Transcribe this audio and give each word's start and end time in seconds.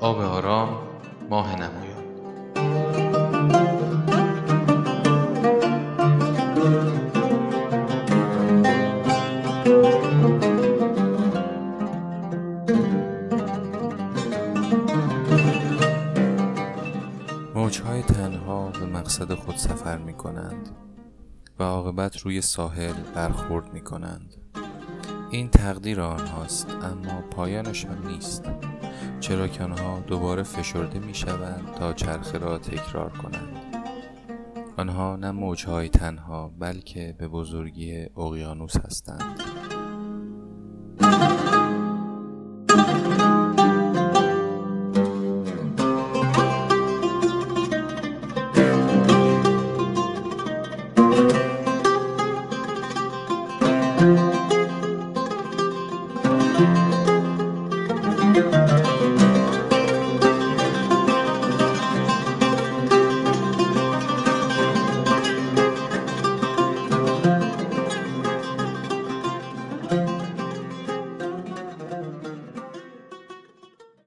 آب 0.00 0.20
آرام 0.20 0.68
ماه 1.30 1.56
نمایان. 1.56 1.88
موجهای 17.54 18.02
تنها 18.02 18.68
به 18.68 18.86
مقصد 18.86 19.34
خود 19.34 19.56
سفر 19.56 19.98
می 19.98 20.14
کنند 20.14 20.68
و 21.58 21.62
عاقبت 21.62 22.18
روی 22.18 22.40
ساحل 22.40 22.94
برخورد 23.14 23.72
می 23.72 23.80
کنند 23.80 24.34
این 25.30 25.48
تقدیر 25.48 26.00
آنهاست 26.00 26.70
اما 26.82 27.20
پایانشان 27.30 28.06
نیست. 28.06 28.44
چرا 29.20 29.48
که 29.48 29.64
آنها 29.64 30.00
دوباره 30.00 30.42
فشرده 30.42 30.98
می 30.98 31.14
شوند 31.14 31.74
تا 31.78 31.92
چرخه 31.92 32.38
را 32.38 32.58
تکرار 32.58 33.10
کنند. 33.10 33.58
آنها 34.76 35.16
نه 35.16 35.30
موجهای 35.30 35.88
تنها 35.88 36.52
بلکه 36.58 37.14
به 37.18 37.28
بزرگی 37.28 38.06
اقیانوس 38.16 38.76
هستند. 38.76 39.40